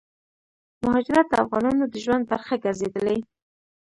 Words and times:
مهاجرت 0.83 1.27
دافغانانو 1.33 1.91
دژوند 1.95 2.23
برخه 2.31 2.55
ګرځيدلې 2.63 3.17